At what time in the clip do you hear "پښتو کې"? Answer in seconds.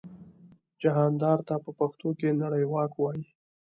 1.79-2.39